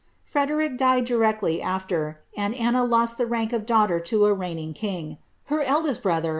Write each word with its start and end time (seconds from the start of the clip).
* 0.17 0.23
Frederic 0.23 0.77
died 0.79 1.05
directly 1.05 1.61
after, 1.61 2.21
and 2.35 2.55
Anna 2.55 2.83
lost 2.83 3.19
the 3.19 3.27
rank 3.27 3.53
of 3.53 3.67
datigliter 3.67 4.03
to 4.05 4.25
a 4.25 4.33
reigning 4.33 4.73
king, 4.73 5.19
ller 5.47 5.61
eldest 5.61 6.01
brnilur. 6.01 6.29